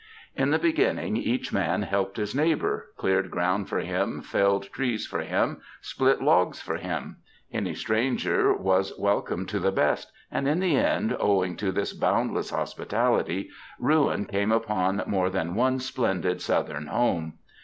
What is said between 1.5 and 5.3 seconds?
man helped his neighbour; cleared ground for him, felled trees for